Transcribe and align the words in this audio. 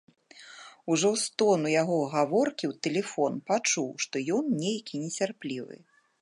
Ужо 0.93 1.09
з 1.23 1.27
тону 1.41 1.67
яго 1.81 1.97
гаворкі 2.13 2.65
ў 2.71 2.79
тэлефон 2.87 3.33
пачуў, 3.51 3.87
што 4.07 4.15
ён 4.39 4.45
нейкі 4.65 5.05
нецярплівы. 5.05 5.77